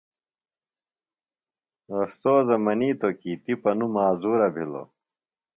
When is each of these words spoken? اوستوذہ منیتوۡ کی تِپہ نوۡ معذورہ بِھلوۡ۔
اوستوذہ 1.91 2.55
منیتوۡ 2.65 3.15
کی 3.21 3.31
تِپہ 3.43 3.71
نوۡ 3.77 3.91
معذورہ 3.95 4.49
بِھلوۡ۔ 4.53 4.87